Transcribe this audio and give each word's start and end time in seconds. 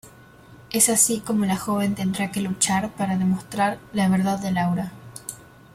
Es 0.71 0.89
así 0.89 1.19
como 1.19 1.45
la 1.45 1.57
joven 1.57 1.93
tendrá 1.93 2.31
que 2.31 2.41
luchar 2.41 2.89
para 2.93 3.19
demostrar 3.19 3.77
"La 3.93 4.09
verdad 4.09 4.39
de 4.39 4.51
Laura". 4.51 4.91